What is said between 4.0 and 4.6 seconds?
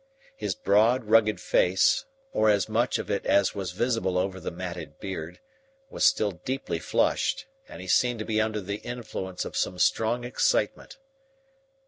over the